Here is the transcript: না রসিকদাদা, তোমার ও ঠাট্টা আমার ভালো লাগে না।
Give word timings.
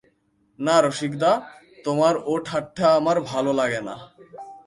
না 0.59 0.75
রসিকদাদা, 0.85 1.31
তোমার 1.85 2.13
ও 2.31 2.33
ঠাট্টা 2.47 2.85
আমার 2.99 3.17
ভালো 3.31 3.51
লাগে 3.59 3.81
না। 3.87 3.95